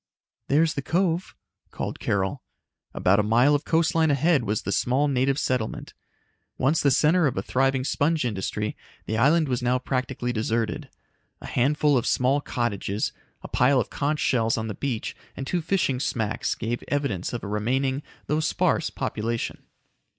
[0.47, 1.35] "There's the cove,"
[1.69, 2.41] called Carol.
[2.91, 5.93] About a mile of coastline ahead was the small native settlement.
[6.57, 8.75] Once the center of a thriving sponge industry,
[9.05, 10.89] the island was now practically deserted.
[11.39, 15.61] A handful of small cottages, a pile of conch shells on the beach and two
[15.61, 19.61] fishing smacks gave evidence of a remaining, though sparse, population.